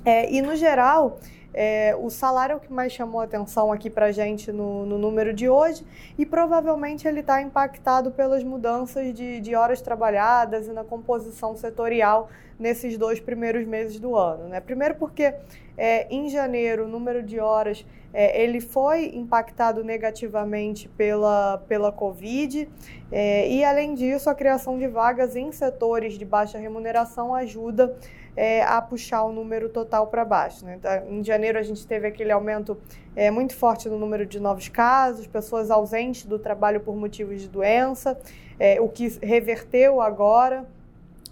É, 0.04 0.30
e, 0.30 0.42
no 0.42 0.54
geral, 0.54 1.18
é, 1.54 1.96
o 1.96 2.11
salário 2.11 2.54
é 2.54 2.56
o 2.56 2.61
que 2.61 2.73
mais 2.73 2.92
chamou 2.92 3.20
atenção 3.20 3.73
aqui 3.73 3.88
para 3.88 4.11
gente 4.11 4.50
no, 4.50 4.84
no, 4.84 4.99
número 4.99 5.32
de 5.32 5.49
hoje 5.49 5.87
e 6.18 6.26
provavelmente 6.26 7.06
ele 7.06 7.20
está 7.20 7.40
impactado 7.40 8.11
pelas 8.11 8.42
mudanças 8.42 9.14
de, 9.14 9.40
de, 9.40 9.54
horas 9.54 9.80
trabalhadas 9.80 10.66
e 10.66 10.73
na 10.73 10.82
composição 10.82 11.56
setorial 11.56 12.28
nesses 12.58 12.96
dois 12.96 13.20
primeiros 13.20 13.66
meses 13.66 13.99
do 13.99 14.16
ano. 14.16 14.49
Né? 14.49 14.61
Primeiro 14.61 14.94
porque 14.94 15.34
é, 15.76 16.06
em 16.14 16.28
janeiro 16.28 16.84
o 16.84 16.88
número 16.88 17.23
de 17.23 17.38
horas 17.40 17.84
é, 18.12 18.42
ele 18.42 18.61
foi 18.61 19.06
impactado 19.14 19.82
negativamente 19.82 20.88
pela, 20.88 21.58
pela 21.66 21.90
Covid 21.90 22.68
é, 23.11 23.49
e 23.49 23.64
além 23.64 23.94
disso 23.94 24.30
a 24.30 24.34
criação 24.34 24.78
de 24.78 24.87
vagas 24.87 25.34
em 25.34 25.50
setores 25.50 26.14
de 26.14 26.25
baixa 26.25 26.58
remuneração 26.58 27.34
ajuda 27.34 27.96
é, 28.37 28.62
a 28.62 28.80
puxar 28.82 29.25
o 29.25 29.32
número 29.32 29.68
total 29.68 30.06
para 30.08 30.25
baixo. 30.25 30.64
Né? 30.64 30.76
Então, 30.76 30.92
em 31.08 31.23
janeiro, 31.23 31.58
a 31.58 31.62
gente 31.62 31.87
teve 31.87 32.06
aquele 32.06 32.32
aumento 32.32 32.76
é, 33.14 33.30
muito 33.30 33.54
forte 33.54 33.88
no 33.88 33.99
número 33.99 34.26
de 34.26 34.40
novos 34.40 34.68
casos, 34.68 35.26
pessoas 35.26 35.70
ausentes 35.70 36.25
do 36.25 36.38
trabalho 36.38 36.80
por 36.80 36.96
motivos 36.96 37.40
de 37.40 37.49
doença, 37.49 38.18
é, 38.58 38.80
o 38.80 38.88
que 38.88 39.18
reverteu 39.23 40.00
agora. 40.00 40.66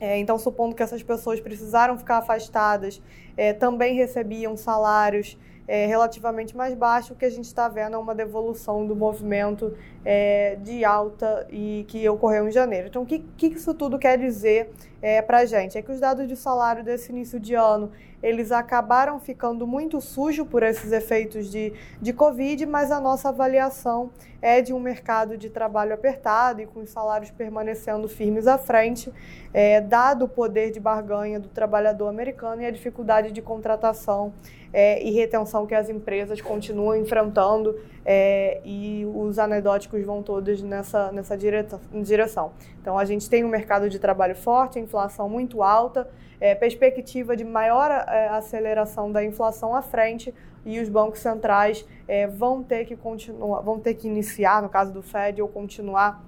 É, 0.02 0.18
então, 0.18 0.36
supondo 0.36 0.74
que 0.74 0.82
essas 0.82 1.00
pessoas 1.00 1.38
precisaram 1.38 1.96
ficar 1.96 2.18
afastadas, 2.18 3.00
é, 3.36 3.52
também 3.52 3.94
recebiam 3.94 4.56
salários 4.56 5.38
é, 5.66 5.86
relativamente 5.86 6.56
mais 6.56 6.74
baixo, 6.74 7.12
o 7.12 7.16
que 7.16 7.24
a 7.24 7.30
gente 7.30 7.46
está 7.46 7.68
vendo 7.68 7.94
é 7.94 7.98
uma 7.98 8.14
devolução 8.14 8.86
do 8.86 8.96
movimento 8.96 9.76
é, 10.04 10.56
de 10.56 10.84
alta 10.84 11.46
e 11.50 11.84
que 11.88 12.08
ocorreu 12.08 12.48
em 12.48 12.50
janeiro. 12.50 12.88
Então, 12.88 13.02
o 13.02 13.06
que, 13.06 13.20
que 13.36 13.46
isso 13.46 13.72
tudo 13.72 13.98
quer 13.98 14.18
dizer 14.18 14.70
é, 15.00 15.22
para 15.22 15.38
a 15.38 15.44
gente? 15.44 15.78
É 15.78 15.82
que 15.82 15.92
os 15.92 16.00
dados 16.00 16.26
de 16.26 16.36
salário 16.36 16.82
desse 16.82 17.12
início 17.12 17.38
de 17.38 17.54
ano 17.54 17.90
eles 18.22 18.52
acabaram 18.52 19.18
ficando 19.18 19.66
muito 19.66 20.00
sujos 20.00 20.46
por 20.46 20.62
esses 20.62 20.92
efeitos 20.92 21.50
de, 21.50 21.72
de 22.00 22.12
Covid, 22.12 22.64
mas 22.66 22.92
a 22.92 23.00
nossa 23.00 23.30
avaliação 23.30 24.10
é 24.40 24.62
de 24.62 24.72
um 24.72 24.78
mercado 24.78 25.36
de 25.36 25.50
trabalho 25.50 25.92
apertado 25.92 26.62
e 26.62 26.66
com 26.66 26.80
os 26.80 26.90
salários 26.90 27.30
permanecendo 27.32 28.08
firmes 28.08 28.46
à 28.46 28.56
frente, 28.56 29.12
é, 29.52 29.80
dado 29.80 30.26
o 30.26 30.28
poder 30.28 30.70
de 30.70 30.78
barganha 30.78 31.40
do 31.40 31.48
trabalhador 31.48 32.08
americano 32.08 32.62
e 32.62 32.66
a 32.66 32.70
dificuldade 32.70 33.32
de 33.32 33.42
contratação 33.42 34.32
é, 34.72 35.02
e 35.02 35.10
retenção 35.10 35.66
que 35.66 35.74
as 35.74 35.88
empresas 35.88 36.40
continuam 36.40 36.96
enfrentando 36.96 37.78
é, 38.04 38.60
e 38.64 39.06
os 39.14 39.38
anedóticos 39.38 40.02
vão 40.04 40.22
todos 40.22 40.62
nessa, 40.62 41.12
nessa 41.12 41.36
direção. 41.36 42.52
Então, 42.80 42.98
a 42.98 43.04
gente 43.04 43.28
tem 43.28 43.44
um 43.44 43.48
mercado 43.48 43.88
de 43.88 43.98
trabalho 43.98 44.34
forte, 44.34 44.78
inflação 44.78 45.28
muito 45.28 45.62
alta, 45.62 46.08
é, 46.40 46.54
perspectiva 46.54 47.36
de 47.36 47.44
maior 47.44 47.90
é, 47.90 48.28
aceleração 48.28 49.12
da 49.12 49.24
inflação 49.24 49.74
à 49.74 49.82
frente 49.82 50.34
e 50.64 50.80
os 50.80 50.88
bancos 50.88 51.20
centrais 51.20 51.86
é, 52.08 52.26
vão 52.26 52.62
ter 52.62 52.84
que 52.84 52.96
continuar, 52.96 53.60
vão 53.60 53.78
ter 53.78 53.94
que 53.94 54.08
iniciar, 54.08 54.62
no 54.62 54.68
caso 54.68 54.92
do 54.92 55.02
Fed, 55.02 55.40
ou 55.42 55.48
continuar 55.48 56.24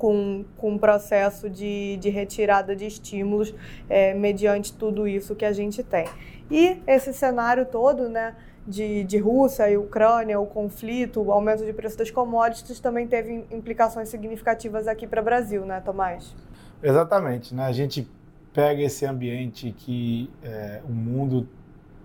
com, 0.00 0.46
com 0.56 0.72
um 0.72 0.78
processo 0.78 1.50
de, 1.50 1.98
de 1.98 2.08
retirada 2.08 2.74
de 2.74 2.86
estímulos 2.86 3.54
é, 3.86 4.14
mediante 4.14 4.72
tudo 4.72 5.06
isso 5.06 5.36
que 5.36 5.44
a 5.44 5.52
gente 5.52 5.82
tem. 5.82 6.06
E 6.50 6.78
esse 6.86 7.12
cenário 7.12 7.66
todo, 7.66 8.08
né, 8.08 8.34
de, 8.66 9.04
de 9.04 9.18
Rússia 9.18 9.70
e 9.70 9.76
Ucrânia, 9.76 10.40
o 10.40 10.46
conflito, 10.46 11.20
o 11.20 11.30
aumento 11.30 11.66
de 11.66 11.72
preço 11.74 11.98
das 11.98 12.10
commodities 12.10 12.80
também 12.80 13.06
teve 13.06 13.44
implicações 13.50 14.08
significativas 14.08 14.88
aqui 14.88 15.06
para 15.06 15.20
o 15.20 15.24
Brasil, 15.24 15.66
né, 15.66 15.82
Tomás? 15.84 16.34
Exatamente, 16.82 17.54
né? 17.54 17.66
A 17.66 17.72
gente 17.72 18.10
pega 18.54 18.80
esse 18.80 19.04
ambiente 19.04 19.70
que 19.70 20.30
é, 20.42 20.80
o 20.88 20.92
mundo 20.92 21.46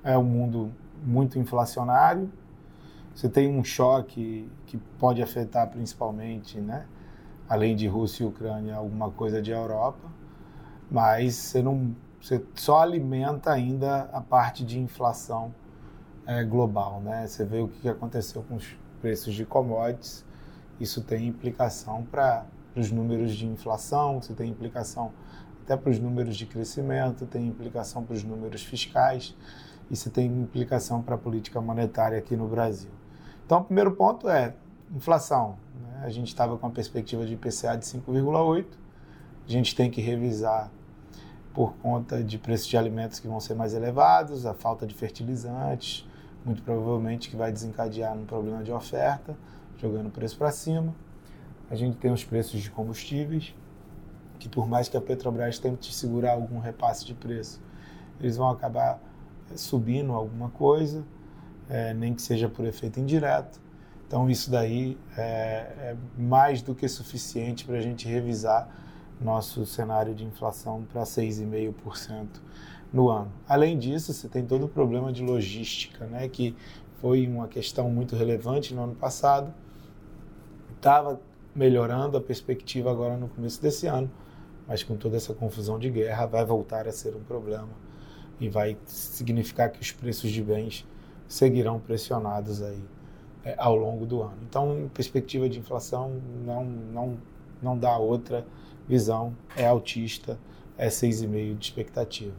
é 0.03 0.17
um 0.17 0.23
mundo 0.23 0.69
muito 1.01 1.39
inflacionário, 1.39 2.29
você 3.15 3.29
tem 3.29 3.49
um 3.49 3.63
choque 3.63 4.49
que 4.65 4.77
pode 4.99 5.23
afetar 5.23 5.69
principalmente, 5.69 6.59
né, 6.59 6.85
além 7.47 7.75
de 7.75 7.87
Rússia 7.87 8.23
e 8.23 8.27
Ucrânia, 8.27 8.75
alguma 8.75 9.11
coisa 9.11 9.41
de 9.41 9.51
Europa, 9.51 10.09
mas 10.89 11.35
você 11.35 11.61
não 11.61 11.95
você 12.21 12.43
só 12.55 12.79
alimenta 12.79 13.51
ainda 13.51 14.09
a 14.11 14.19
parte 14.19 14.65
de 14.65 14.79
inflação 14.79 15.53
é, 16.25 16.43
global, 16.43 16.99
né? 16.99 17.27
Você 17.27 17.45
vê 17.45 17.59
o 17.59 17.67
que 17.67 17.87
aconteceu 17.87 18.41
com 18.41 18.55
os 18.55 18.75
preços 18.99 19.33
de 19.35 19.45
commodities, 19.45 20.25
isso 20.79 21.01
tem 21.01 21.27
implicação 21.27 22.03
para 22.03 22.45
os 22.75 22.91
números 22.91 23.35
de 23.35 23.45
inflação, 23.45 24.21
você 24.21 24.33
tem 24.33 24.49
implicação 24.49 25.11
até 25.63 25.77
para 25.77 25.89
os 25.89 25.99
números 25.99 26.35
de 26.35 26.45
crescimento, 26.45 27.25
tem 27.25 27.47
implicação 27.47 28.03
para 28.03 28.15
os 28.15 28.23
números 28.23 28.63
fiscais, 28.63 29.35
isso 29.89 30.09
tem 30.09 30.25
implicação 30.25 31.01
para 31.01 31.15
a 31.15 31.17
política 31.17 31.61
monetária 31.61 32.17
aqui 32.17 32.35
no 32.35 32.47
Brasil. 32.47 32.91
Então, 33.45 33.59
o 33.59 33.63
primeiro 33.63 33.91
ponto 33.91 34.27
é 34.27 34.55
inflação. 34.93 35.57
Né? 35.81 35.94
A 36.05 36.09
gente 36.11 36.27
estava 36.27 36.55
com 36.55 36.67
a 36.67 36.69
perspectiva 36.69 37.25
de 37.25 37.33
IPCA 37.33 37.75
de 37.75 37.83
5,8, 37.83 38.63
a 39.43 39.51
gente 39.51 39.73
tem 39.73 39.89
que 39.89 39.99
revisar 39.99 40.69
por 41.51 41.73
conta 41.77 42.23
de 42.23 42.37
preços 42.37 42.67
de 42.67 42.77
alimentos 42.77 43.19
que 43.19 43.27
vão 43.27 43.39
ser 43.39 43.55
mais 43.55 43.73
elevados, 43.73 44.45
a 44.45 44.53
falta 44.53 44.85
de 44.85 44.93
fertilizantes, 44.93 46.07
muito 46.45 46.61
provavelmente 46.61 47.27
que 47.27 47.35
vai 47.35 47.51
desencadear 47.51 48.15
um 48.15 48.23
problema 48.23 48.63
de 48.63 48.71
oferta, 48.71 49.35
jogando 49.79 50.09
o 50.09 50.11
preço 50.11 50.37
para 50.37 50.51
cima. 50.51 50.93
A 51.71 51.75
gente 51.75 51.97
tem 51.97 52.11
os 52.11 52.23
preços 52.23 52.61
de 52.61 52.69
combustíveis, 52.69 53.55
que 54.37 54.47
por 54.47 54.67
mais 54.67 54.87
que 54.87 54.95
a 54.95 55.01
Petrobras 55.01 55.57
tente 55.57 55.91
segurar 55.91 56.33
algum 56.33 56.59
repasse 56.59 57.03
de 57.03 57.15
preço, 57.15 57.59
eles 58.19 58.37
vão 58.37 58.51
acabar 58.51 59.01
subindo 59.55 60.13
alguma 60.13 60.51
coisa, 60.51 61.03
é, 61.67 61.95
nem 61.95 62.13
que 62.13 62.21
seja 62.21 62.47
por 62.47 62.63
efeito 62.63 62.99
indireto. 62.99 63.64
Então 64.07 64.29
isso 64.29 64.51
daí 64.51 64.97
é, 65.17 65.21
é 65.21 65.97
mais 66.17 66.61
do 66.61 66.75
que 66.75 66.87
suficiente 66.87 67.65
para 67.65 67.77
a 67.77 67.81
gente 67.81 68.07
revisar 68.07 68.69
nosso 69.19 69.65
cenário 69.65 70.13
de 70.13 70.25
inflação 70.25 70.85
para 70.91 71.03
6,5% 71.03 72.27
no 72.91 73.09
ano. 73.09 73.31
Além 73.47 73.77
disso, 73.77 74.13
você 74.13 74.27
tem 74.27 74.45
todo 74.45 74.65
o 74.65 74.69
problema 74.69 75.11
de 75.11 75.23
logística, 75.23 76.05
né, 76.05 76.27
que 76.27 76.55
foi 77.01 77.27
uma 77.27 77.47
questão 77.47 77.89
muito 77.89 78.15
relevante 78.15 78.73
no 78.73 78.83
ano 78.83 78.95
passado. 78.95 79.53
Estava 80.75 81.19
melhorando 81.53 82.17
a 82.17 82.21
perspectiva 82.21 82.91
agora 82.91 83.17
no 83.17 83.27
começo 83.29 83.61
desse 83.61 83.87
ano, 83.87 84.09
mas 84.67 84.83
com 84.83 84.95
toda 84.95 85.17
essa 85.17 85.33
confusão 85.33 85.79
de 85.79 85.89
guerra 85.89 86.25
vai 86.25 86.45
voltar 86.45 86.87
a 86.87 86.91
ser 86.91 87.15
um 87.15 87.23
problema 87.23 87.69
e 88.39 88.49
vai 88.49 88.77
significar 88.85 89.71
que 89.71 89.81
os 89.81 89.91
preços 89.91 90.29
de 90.31 90.43
bens 90.43 90.85
seguirão 91.27 91.79
pressionados 91.79 92.61
aí 92.61 92.83
é, 93.45 93.55
ao 93.57 93.75
longo 93.75 94.05
do 94.05 94.23
ano. 94.23 94.37
Então, 94.49 94.89
perspectiva 94.93 95.47
de 95.47 95.59
inflação 95.59 96.19
não 96.43 96.65
não 96.65 97.17
não 97.61 97.77
dá 97.77 97.97
outra 97.97 98.45
visão 98.87 99.35
é 99.55 99.65
autista, 99.65 100.37
é 100.77 100.87
6,5 100.87 101.57
de 101.57 101.65
expectativa. 101.65 102.33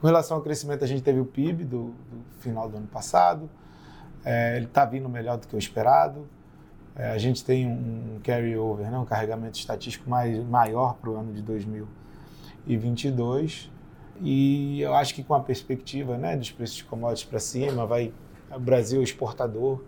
Com 0.00 0.06
relação 0.06 0.36
ao 0.36 0.42
crescimento, 0.42 0.84
a 0.84 0.86
gente 0.86 1.02
teve 1.02 1.18
o 1.20 1.24
PIB 1.24 1.64
do, 1.64 1.86
do 1.86 2.22
final 2.40 2.68
do 2.68 2.76
ano 2.76 2.86
passado, 2.86 3.50
é, 4.24 4.56
ele 4.56 4.66
está 4.66 4.84
vindo 4.84 5.08
melhor 5.08 5.38
do 5.38 5.48
que 5.48 5.56
o 5.56 5.58
esperado. 5.58 6.28
É, 6.94 7.10
a 7.10 7.18
gente 7.18 7.44
tem 7.44 7.66
um, 7.66 8.20
carry-over, 8.22 8.88
né, 8.90 8.98
um 8.98 9.04
carregamento 9.04 9.58
estatístico 9.58 10.08
mais, 10.08 10.38
maior 10.44 10.94
para 10.94 11.10
o 11.10 11.16
ano 11.16 11.32
de 11.32 11.42
2022. 11.42 13.68
E 14.20 14.80
eu 14.80 14.94
acho 14.94 15.14
que 15.14 15.24
com 15.24 15.34
a 15.34 15.40
perspectiva 15.40 16.18
né, 16.18 16.36
dos 16.36 16.50
preços 16.50 16.76
de 16.76 16.84
commodities 16.84 17.24
para 17.24 17.40
cima, 17.40 17.86
vai, 17.86 18.12
o 18.54 18.60
Brasil 18.60 19.00
é 19.00 19.04
exportador 19.04 19.82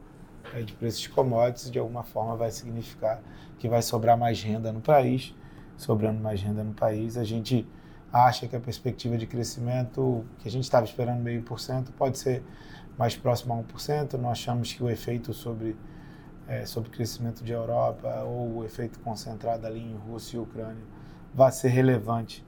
de 0.62 0.72
preços 0.74 1.00
de 1.00 1.08
commodities, 1.08 1.70
de 1.70 1.78
alguma 1.78 2.02
forma 2.02 2.36
vai 2.36 2.50
significar 2.50 3.22
que 3.58 3.68
vai 3.68 3.82
sobrar 3.82 4.16
mais 4.16 4.42
renda 4.42 4.72
no 4.72 4.80
país 4.80 5.34
sobrando 5.76 6.20
mais 6.20 6.40
renda 6.40 6.62
no 6.62 6.72
país. 6.72 7.16
A 7.16 7.24
gente 7.24 7.66
acha 8.12 8.46
que 8.46 8.54
a 8.54 8.60
perspectiva 8.60 9.16
de 9.16 9.26
crescimento 9.26 10.24
que 10.38 10.48
a 10.48 10.50
gente 10.50 10.64
estava 10.64 10.84
esperando 10.84 11.20
meio 11.20 11.42
por 11.42 11.60
cento 11.60 11.92
pode 11.92 12.18
ser 12.18 12.42
mais 12.96 13.16
próximo 13.16 13.54
a 13.54 13.56
1%. 13.56 14.14
Não 14.14 14.30
achamos 14.30 14.72
que 14.72 14.82
o 14.82 14.88
efeito 14.88 15.32
sobre, 15.32 15.76
é, 16.46 16.64
sobre 16.64 16.90
crescimento 16.90 17.42
de 17.42 17.52
Europa 17.52 18.22
ou 18.24 18.58
o 18.58 18.64
efeito 18.64 18.98
concentrado 19.00 19.66
ali 19.66 19.80
em 19.80 19.96
Rússia 19.96 20.36
e 20.36 20.40
Ucrânia 20.40 20.84
vai 21.34 21.50
ser 21.50 21.68
relevante 21.68 22.44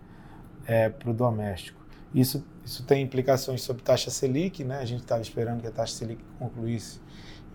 é, 0.66 0.88
para 0.88 1.10
o 1.10 1.14
doméstico. 1.14 1.84
Isso, 2.14 2.46
isso 2.64 2.84
tem 2.84 3.02
implicações 3.02 3.62
sobre 3.62 3.82
taxa 3.82 4.10
Selic, 4.10 4.64
né? 4.64 4.78
A 4.78 4.84
gente 4.84 5.00
estava 5.00 5.20
esperando 5.20 5.60
que 5.60 5.66
a 5.66 5.72
taxa 5.72 5.96
Selic 5.96 6.22
concluísse 6.38 7.00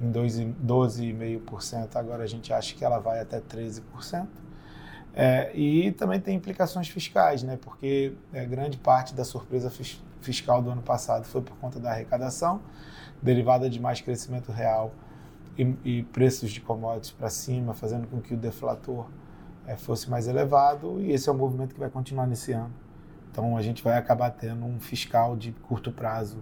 em 0.02 0.12
12,5%, 0.12 1.96
agora 1.96 2.24
a 2.24 2.28
gente 2.28 2.52
acha 2.52 2.74
que 2.76 2.84
ela 2.84 3.00
vai 3.00 3.20
até 3.20 3.40
13%. 3.40 4.28
É, 5.14 5.56
e 5.56 5.92
também 5.92 6.20
tem 6.20 6.36
implicações 6.36 6.88
fiscais, 6.88 7.44
né? 7.44 7.58
Porque 7.62 8.14
é, 8.34 8.46
grande 8.46 8.78
parte 8.78 9.14
da 9.14 9.24
surpresa 9.24 9.70
fis 9.70 10.02
fiscal 10.22 10.62
do 10.62 10.70
ano 10.70 10.84
passado 10.84 11.26
foi 11.26 11.42
por 11.42 11.58
conta 11.58 11.80
da 11.80 11.90
arrecadação, 11.90 12.62
derivada 13.20 13.68
de 13.68 13.80
mais 13.80 14.02
crescimento 14.02 14.52
real 14.52 14.94
e, 15.58 15.76
e 15.84 16.04
preços 16.04 16.52
de 16.52 16.62
commodities 16.62 17.12
para 17.12 17.28
cima, 17.28 17.74
fazendo 17.74 18.08
com 18.08 18.22
que 18.22 18.36
o 18.36 18.38
deflator 18.38 19.08
é, 19.66 19.76
fosse 19.76 20.10
mais 20.12 20.28
elevado. 20.28 21.02
E 21.02 21.12
esse 21.12 21.28
é 21.28 21.32
um 21.32 21.38
movimento 21.38 21.74
que 21.74 21.80
vai 21.80 21.90
continuar 21.90 22.28
nesse 22.28 22.52
ano. 22.52 22.72
Então 23.32 23.58
a 23.58 23.62
gente 23.64 23.84
vai 23.84 23.98
acabar 23.98 24.30
tendo 24.30 24.64
um 24.64 24.80
fiscal 24.80 25.36
de 25.36 25.52
curto 25.52 25.92
prazo 25.92 26.38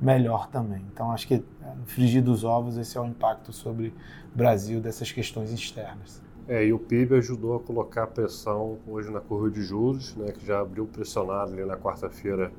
melhor 0.00 0.48
também. 0.48 0.82
Então 0.92 1.10
acho 1.10 1.26
que 1.26 1.34
é, 1.34 1.74
no 1.76 1.86
frigir 1.86 2.22
dos 2.22 2.44
ovos 2.44 2.76
esse 2.76 2.96
é 2.96 3.00
o 3.00 3.06
impacto 3.06 3.52
sobre 3.52 3.88
o 4.32 4.36
Brasil 4.36 4.80
dessas 4.80 5.10
questões 5.10 5.52
externas. 5.52 6.22
É, 6.46 6.64
e 6.64 6.72
o 6.72 6.78
PIB 6.78 7.14
ajudou 7.16 7.56
a 7.56 7.60
colocar 7.60 8.06
pressão 8.06 8.78
hoje 8.86 9.10
na 9.10 9.20
curva 9.20 9.50
de 9.50 9.62
juros, 9.62 10.14
né, 10.14 10.30
que 10.30 10.44
já 10.44 10.60
abriu 10.60 10.86
pressionado 10.86 11.52
ali 11.54 11.64
na 11.64 11.76
quarta-feira 11.76 12.52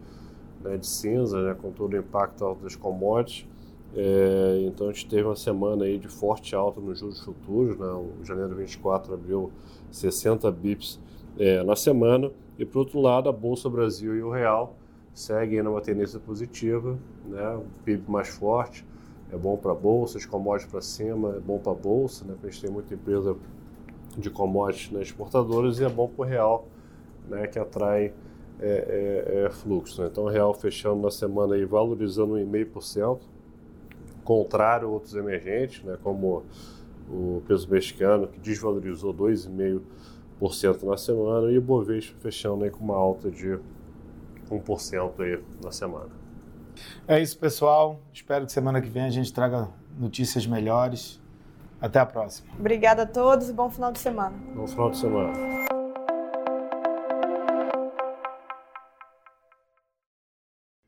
né, 0.64 0.76
de 0.76 0.88
cinza, 0.88 1.40
né, 1.44 1.54
com 1.54 1.72
todo 1.72 1.94
o 1.94 1.98
impacto 1.98 2.56
das 2.56 2.76
commodities. 2.76 3.48
É, 3.96 4.64
então 4.66 4.90
a 4.90 4.92
gente 4.92 5.08
teve 5.08 5.24
uma 5.24 5.36
semana 5.36 5.86
aí 5.86 6.00
de 6.00 6.08
forte 6.08 6.56
alta 6.56 6.82
nos 6.82 7.00
juros 7.00 7.22
futuros, 7.22 7.78
né, 7.78 7.86
o 7.86 8.26
janeiro 8.26 8.56
24 8.56 9.14
abriu 9.14 9.52
60 9.92 10.52
bips 10.52 11.00
é, 11.38 11.64
na 11.64 11.76
semana, 11.76 12.32
e 12.58 12.66
por 12.66 12.80
outro 12.80 13.00
lado 13.00 13.30
a 13.30 13.32
Bolsa 13.32 13.70
Brasil 13.70 14.16
e 14.16 14.24
o 14.24 14.32
Real 14.32 14.76
seguem 15.16 15.64
numa 15.64 15.80
tendência 15.80 16.20
positiva, 16.20 17.00
né, 17.26 17.62
PIB 17.86 18.04
mais 18.12 18.28
forte, 18.28 18.86
é 19.32 19.38
bom 19.38 19.56
para 19.56 19.72
a 19.72 19.76
Bolsa, 19.76 20.18
as 20.18 20.26
commodities 20.26 20.70
para 20.70 20.82
cima, 20.82 21.36
é 21.38 21.40
bom 21.40 21.58
para 21.58 21.72
a 21.72 21.76
Bolsa, 21.76 22.26
né, 22.26 22.34
porque 22.34 22.48
a 22.48 22.50
gente 22.52 22.62
tem 22.62 22.70
muita 22.70 22.94
empresa 22.94 23.36
de 24.18 24.30
commodities 24.30 24.92
né, 24.92 25.02
exportadoras 25.02 25.80
e 25.80 25.86
é 25.86 25.90
bom 25.90 26.10
para 26.10 26.26
o 26.26 26.28
real, 26.28 26.68
né, 27.30 27.48
que 27.48 27.58
atrai 27.58 28.14
é, 28.60 29.24
é, 29.38 29.46
é 29.46 29.50
fluxo. 29.50 30.02
Né? 30.02 30.10
Então, 30.12 30.26
o 30.26 30.30
real 30.30 30.54
fechando 30.54 31.02
na 31.02 31.12
semana 31.12 31.56
aí 31.56 31.64
valorizando 31.64 32.34
1,5%, 32.34 33.22
contrário 34.26 34.90
a 34.90 34.92
outros 34.92 35.16
emergentes, 35.16 35.82
né, 35.86 35.98
como 36.04 36.44
o 37.10 37.42
peso 37.48 37.70
mexicano, 37.70 38.28
que 38.28 38.40
desvalorizou 38.40 39.14
2,5% 39.14 40.84
na 40.84 40.98
semana, 40.98 41.50
e 41.52 41.58
o 41.58 41.62
Bovespa 41.62 42.18
fechando 42.20 42.66
aí 42.66 42.70
com 42.70 42.84
uma 42.84 42.98
alta 42.98 43.32
de 43.32 43.58
1% 44.50 45.20
aí 45.20 45.44
na 45.64 45.72
semana. 45.72 46.10
É 47.08 47.20
isso, 47.20 47.38
pessoal. 47.38 48.02
Espero 48.14 48.46
que 48.46 48.52
semana 48.52 48.82
que 48.82 48.90
vem 48.90 49.04
a 49.04 49.10
gente 49.10 49.34
traga 49.34 49.70
notícias 49.98 50.46
melhores 50.46 51.22
até 51.80 52.00
a 52.00 52.06
próxima. 52.06 52.54
Obrigada 52.60 53.04
a 53.04 53.06
todos 53.06 53.50
e 53.50 53.54
bom 53.54 53.70
final 53.70 53.92
de 53.92 54.00
semana. 54.00 54.36
Bom 54.54 54.68
final 54.68 54.92
de 54.92 54.98
semana. 54.98 55.56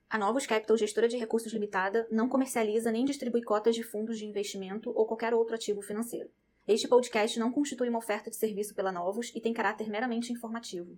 A 0.10 0.18
Novos 0.18 0.48
Capital, 0.48 0.78
gestora 0.78 1.08
de 1.08 1.18
recursos 1.18 1.54
limitada, 1.54 2.08
não 2.10 2.28
comercializa 2.28 2.92
nem 2.92 3.06
distribui 3.06 3.44
cotas 3.44 3.76
de 3.76 3.84
fundos 3.84 4.18
de 4.18 4.26
investimento 4.26 4.92
ou 4.96 5.06
qualquer 5.06 5.34
outro 5.34 5.54
ativo 5.54 5.82
financeiro. 5.82 6.30
Este 6.68 6.88
podcast 6.88 7.38
não 7.40 7.52
constitui 7.52 7.88
uma 7.88 8.00
oferta 8.00 8.30
de 8.30 8.36
serviço 8.36 8.74
pela 8.74 8.92
Novos 8.92 9.31
e 9.36 9.40
tem 9.40 9.53
caráter 9.53 9.90
meramente 9.90 10.34
informativo. 10.34 10.98